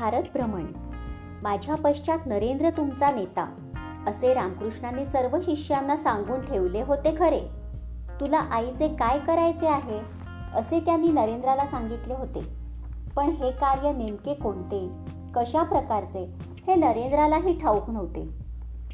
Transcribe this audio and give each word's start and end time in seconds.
भारत 0.00 0.22
भ्रमण. 0.34 0.66
माझ्या 1.42 1.74
पश्चात 1.74 2.18
नरेंद्र 2.26 2.70
तुमचा 2.70 3.10
नेता 3.10 3.54
असे 4.06 4.34
रामकृष्णाने 4.34 5.06
सर्व 5.06 5.40
शिष्यांना 5.40 5.96
सांगून 5.96 6.40
ठेवले 6.40 6.82
होते 6.82 7.16
खरे. 7.18 7.40
तुला 8.20 8.38
आईचे 8.38 8.88
काय 8.88 9.18
करायचे 9.18 9.66
आहे? 9.66 9.98
असे 10.54 10.80
त्यांनी 10.80 11.08
नरेंद्राला 11.08 11.66
सांगितले 11.66 12.14
होते. 12.14 12.44
पण 13.16 13.28
हे 13.28 13.50
कार्य 13.50 13.92
नेमके 13.92 14.34
कोणते? 14.34 14.90
कशा 15.34 15.62
प्रकारचे? 15.62 16.34
हे 16.66 16.74
नरेंद्रालाही 16.74 17.58
ठाऊक 17.58 17.90
नव्हते. 17.90 18.24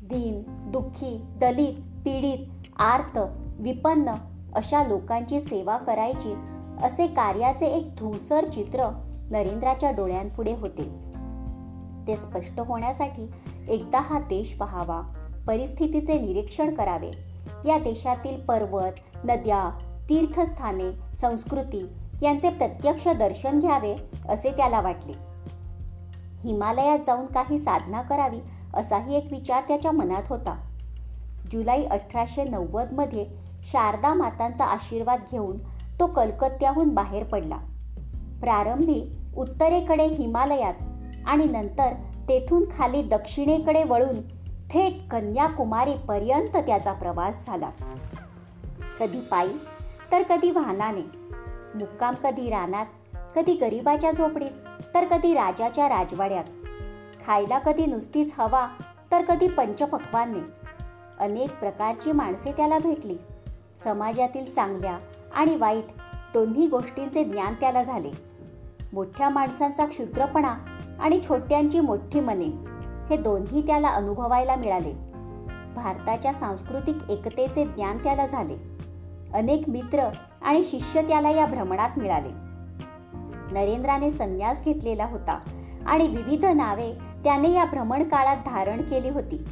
दीन 0.03 0.43
दुःखी 0.71 1.27
दलित 1.41 1.75
पीडित 2.05 2.73
आर्त 2.79 3.19
विपन्न 3.59 4.15
अशा 4.55 4.85
लोकांची 4.85 5.41
सेवा 5.41 5.77
करायची 5.77 6.35
असे 6.83 7.07
कार्याचे 7.07 7.67
एक 7.67 7.97
धूसर 7.97 8.49
चित्र 8.49 9.04
नरेंद्राच्या 9.31 9.91
डोळ्यांपुढे 9.91 10.55
होते. 10.55 11.15
ते 12.07 12.17
स्पष्ट 12.17 12.61
होण्यासाठी 12.61 13.31
एकदा 13.69 14.01
हा 14.01 14.19
देश 14.19 14.57
पहावा 14.57 15.01
परिस्थितीचे 15.47 16.21
निरीक्षण 16.21 16.75
करावे. 16.75 17.11
या 17.65 17.79
देशातील 17.79 18.41
पर्वत 18.41 18.93
नद्या 19.25 19.79
तीर्थस्थाने 20.09 21.17
संस्कृती 21.17 21.89
यांचे 22.23 22.51
प्रत्यक्ष 22.51 23.09
दर्शन 23.09 23.61
घ्यावे 23.61 23.97
असे 24.29 24.51
त्याला 24.51 24.81
वाटले. 24.81 25.13
हिमालयात 26.41 26.99
जाऊन 27.07 27.27
काही 27.27 27.59
साधना 27.59 28.03
करावी 28.03 28.39
असाही 28.75 29.15
एक 29.15 29.29
विचार 29.31 29.63
त्याच्या 29.69 29.93
मनात 29.93 30.23
होता. 30.29 30.61
जुलै 31.53 31.85
अठराशे 31.85 32.45
नव्वदमध्ये 32.45 33.27
शारदा 33.63 34.15
मातांचा 34.15 34.65
आशीर्वाद 34.65 35.21
घेऊन 35.31 35.59
तो 36.01 36.07
कलकत्त्याहून 36.07 36.89
बाहेर 36.89 37.25
पडला. 37.25 37.57
प्रारंभी 38.45 39.17
उत्तरेकडे 39.37 40.07
हिमालयात 40.07 40.75
आणि 41.27 41.45
नंतर 41.45 41.93
तेथून 42.29 42.65
खाली 42.79 43.03
दक्षिणेकडे 43.03 43.85
वळून 43.85 44.21
थेट 44.71 45.11
कन्याकुमारी 45.11 45.95
पर्यंत 45.95 46.57
त्याचा 46.57 46.93
प्रवास 46.93 47.47
झाला. 47.47 47.71
कधी 49.01 49.21
पायी 49.21 49.53
तर 50.13 50.23
कधी 50.23 50.51
वाहनाने. 50.51 51.01
मुक्काम 51.75 52.15
कधी 52.15 52.51
रानात 52.51 52.87
कधी 53.37 53.55
गरिबाच्या 53.55 54.13
झोपडीत 54.13 54.69
तर 54.95 55.05
कधी 55.05 55.35
राजाच्या 55.35 55.89
राजवाड्यात. 55.89 56.45
खायला 57.27 57.59
कधी 57.59 57.87
नुसतीच 57.87 58.33
हवा 58.39 58.69
तर 59.11 59.23
कधी 59.23 59.49
पंचपक्वाने. 59.49 60.41
अनेक 61.21 61.59
प्रकारची 61.59 62.13
माणसे 62.13 62.53
त्याला 62.53 62.79
भेटली. 62.79 63.17
समाजातील 63.85 64.55
चांगल्या 64.55 64.97
आणि 65.35 65.57
वाईट 65.57 65.85
दोन्ही 66.35 66.67
गोष्टींचे 66.67 67.25
ज्ञान 67.25 67.55
त्याला 67.55 67.83
झाले. 67.83 68.34
मोठ्या 68.95 69.29
माणसांचा 69.29 69.87
क्षुद्रपणा 69.87 70.55
आणि 71.01 71.21
छोट्यांची 71.29 71.81
मोठी 71.81 72.21
मने 72.21 72.47
हे 73.11 73.17
दोन्ही 73.17 73.67
त्याला 73.67 73.89
अनुभवायला 73.89 74.57
मिळाले. 74.57 74.93
भारताच्या 75.75 76.33
सांस्कृतिक 76.33 77.11
एकतेचे 77.11 77.65
ज्ञान 77.65 77.99
त्याला 77.99 78.27
झाले. 78.27 78.57
अनेक 79.35 79.69
मित्र 79.69 80.09
आणि 80.43 80.65
शिष्य 80.65 81.03
त्याला 81.03 81.31
या 81.31 81.47
भ्रमणात 81.47 81.91
मिळाले. 81.97 82.29
नरेंद्राने 83.53 84.11
संन्यास 84.11 84.63
घेतलेला 84.65 85.05
होता 85.05 85.39
आणि 85.87 86.07
विविध 86.07 86.45
नावे 86.45 86.93
त्याने 87.25 87.53
या 87.53 87.65
भ्रमण 87.65 88.03
काळात 88.03 88.37
धारण 88.37 88.83
केली 88.83 89.09
होती. 89.09 89.45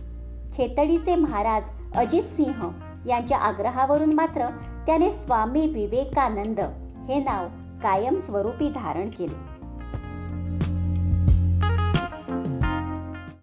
खेतडीचे 0.55 1.17
महाराज 1.17 1.69
अजित 1.97 2.23
सिंह 2.23 2.69
यांच्या 3.07 3.39
आग्रहावरून 3.39 4.13
मात्र 4.13 4.47
त्याने 4.87 5.13
स्वामी 5.13 5.67
विवेकानंद 5.67 6.61
हे 7.09 7.19
नाव 7.19 7.47
कायमस्वरूपी 7.83 8.69
धारण 8.69 9.09
केले. 9.09 9.52